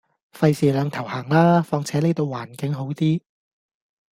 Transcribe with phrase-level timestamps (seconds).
[0.31, 3.21] 費事兩頭行啦，況且呢度環境好啲